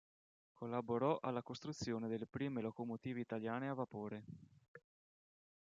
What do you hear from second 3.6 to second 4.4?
a vapore.